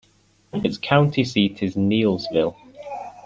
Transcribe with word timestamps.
Its 0.51 0.79
county 0.79 1.23
seat 1.23 1.61
is 1.61 1.75
Neillsville. 1.75 2.55